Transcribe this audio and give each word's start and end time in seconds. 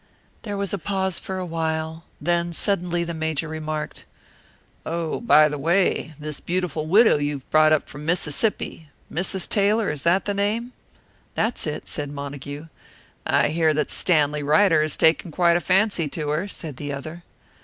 There 0.41 0.57
was 0.57 0.73
a 0.73 0.79
pause 0.79 1.19
for 1.19 1.37
a 1.37 1.45
while; 1.45 2.05
then 2.19 2.53
suddenly 2.53 3.03
the 3.03 3.13
Major 3.13 3.47
remarked, 3.47 4.05
"Oh, 4.83 5.19
by 5.21 5.47
the 5.47 5.59
way, 5.59 6.15
this 6.17 6.39
beautiful 6.39 6.87
widow 6.87 7.17
you 7.17 7.33
have 7.33 7.49
brought 7.51 7.71
up 7.71 7.87
from 7.87 8.03
Mississippi 8.03 8.89
Mrs. 9.13 9.47
Taylor 9.47 9.91
is 9.91 10.01
that 10.01 10.25
the 10.25 10.33
name?" 10.33 10.73
"That's 11.35 11.67
it," 11.67 11.87
said 11.87 12.09
Montague. 12.11 12.65
"I 13.27 13.49
hear 13.49 13.75
that 13.75 13.91
Stanley 13.91 14.41
Ryder 14.41 14.81
has 14.81 14.97
taken 14.97 15.29
quite 15.29 15.55
a 15.55 15.61
fancy 15.61 16.07
to 16.07 16.29
her," 16.29 16.47
said 16.47 16.77
the 16.77 16.91
other. 16.91 17.21